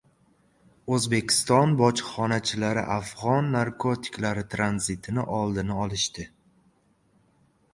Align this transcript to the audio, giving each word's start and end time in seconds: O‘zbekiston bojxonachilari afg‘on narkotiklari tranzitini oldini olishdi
O‘zbekiston 0.95 1.75
bojxonachilari 1.81 2.85
afg‘on 2.95 3.51
narkotiklari 3.57 4.45
tranzitini 4.55 5.27
oldini 5.41 5.77
olishdi 5.85 6.27